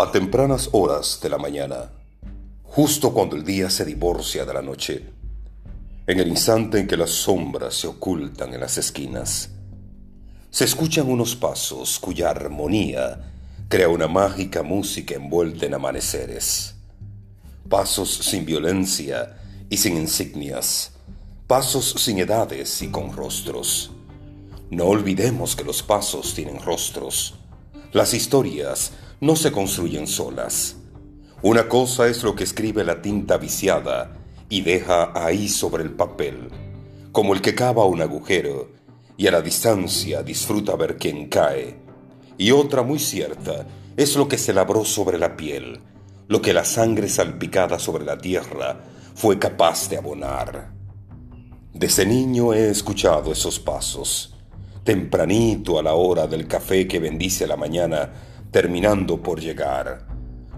[0.00, 1.90] A tempranas horas de la mañana,
[2.62, 5.04] justo cuando el día se divorcia de la noche,
[6.06, 9.50] en el instante en que las sombras se ocultan en las esquinas,
[10.50, 13.32] se escuchan unos pasos cuya armonía
[13.68, 16.76] crea una mágica música envuelta en amaneceres.
[17.68, 19.36] Pasos sin violencia
[19.68, 20.92] y sin insignias,
[21.48, 23.90] pasos sin edades y con rostros.
[24.70, 27.34] No olvidemos que los pasos tienen rostros.
[27.92, 30.76] Las historias no se construyen solas.
[31.42, 34.16] Una cosa es lo que escribe la tinta viciada
[34.48, 36.48] y deja ahí sobre el papel,
[37.12, 38.70] como el que cava un agujero
[39.16, 41.76] y a la distancia disfruta ver quién cae.
[42.36, 45.80] Y otra muy cierta es lo que se labró sobre la piel,
[46.28, 48.80] lo que la sangre salpicada sobre la tierra
[49.14, 50.70] fue capaz de abonar.
[51.74, 54.36] Desde niño he escuchado esos pasos,
[54.84, 58.12] tempranito a la hora del café que bendice la mañana,
[58.50, 60.06] terminando por llegar.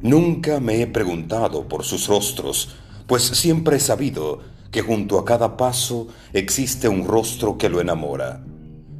[0.00, 5.56] Nunca me he preguntado por sus rostros, pues siempre he sabido que junto a cada
[5.56, 8.44] paso existe un rostro que lo enamora.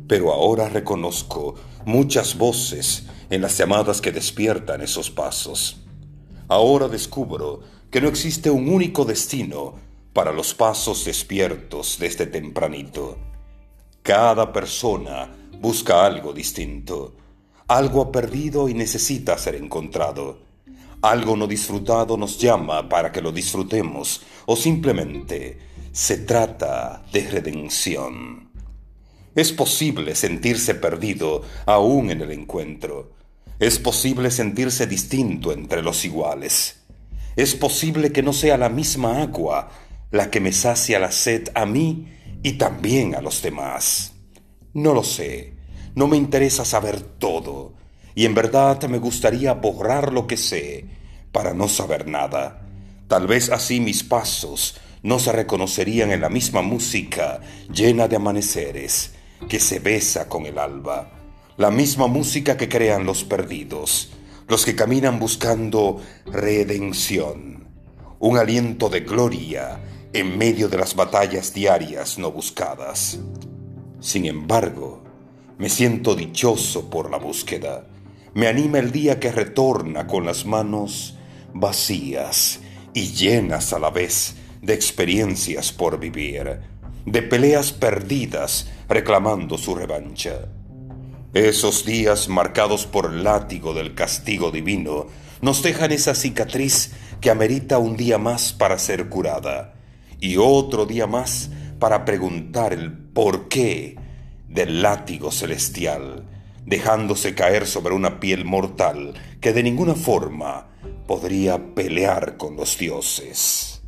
[0.07, 5.81] Pero ahora reconozco muchas voces en las llamadas que despiertan esos pasos.
[6.49, 9.75] Ahora descubro que no existe un único destino
[10.13, 13.19] para los pasos despiertos desde tempranito.
[14.03, 15.31] Cada persona
[15.61, 17.17] busca algo distinto
[17.69, 20.39] algo ha perdido y necesita ser encontrado.
[21.01, 25.59] Algo no disfrutado nos llama para que lo disfrutemos o simplemente
[25.93, 28.51] se trata de redención.
[29.35, 33.13] Es posible sentirse perdido aún en el encuentro.
[33.59, 36.81] Es posible sentirse distinto entre los iguales.
[37.37, 39.71] Es posible que no sea la misma agua
[40.11, 42.09] la que me sacia la sed a mí
[42.43, 44.13] y también a los demás.
[44.73, 45.54] No lo sé
[45.95, 47.73] no me interesa saber todo,
[48.15, 50.87] y en verdad me gustaría borrar lo que sé
[51.33, 52.63] para no saber nada.
[53.09, 57.41] Tal vez así mis pasos no se reconocerían en la misma música
[57.73, 59.13] llena de amaneceres
[59.49, 61.11] que se besa con el alba,
[61.59, 64.13] la misma música que crean los perdidos,
[64.49, 67.69] los que caminan buscando redención,
[68.19, 69.81] un aliento de gloria
[70.13, 73.19] en medio de las batallas diarias no buscadas.
[74.01, 75.04] Sin embargo,
[75.59, 77.87] me siento dichoso por la búsqueda.
[78.35, 81.17] Me anima el día que retorna con las manos
[81.53, 82.61] vacías
[82.93, 86.61] y llenas a la vez de experiencias por vivir,
[87.07, 90.49] de peleas perdidas reclamando su revancha.
[91.33, 95.07] Esos días marcados por el látigo del castigo divino
[95.41, 99.75] nos dejan esa cicatriz que amerita un día más para ser curada
[100.21, 103.97] y otro día más para preguntar el por qué
[104.55, 106.25] del látigo celestial,
[106.65, 110.69] dejándose caer sobre una piel mortal que de ninguna forma
[111.09, 113.84] podría pelear con los dioses.